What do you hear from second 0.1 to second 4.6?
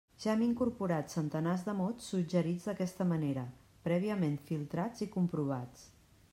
Ja hem incorporat centenars de mots suggerits d'aquesta manera, prèviament